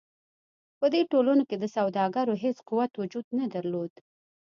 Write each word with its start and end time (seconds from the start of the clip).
په 0.79 0.85
دې 0.93 1.01
ټولنو 1.11 1.43
کې 1.49 1.55
د 1.59 1.65
سوداګرو 1.75 2.33
هېڅ 2.43 2.57
قوت 2.67 2.91
وجود 3.01 3.25
نه 3.39 3.45
درلود. 3.53 3.93